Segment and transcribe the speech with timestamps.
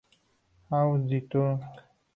[0.75, 1.27] Aus d.
[1.29, 1.69] Türk.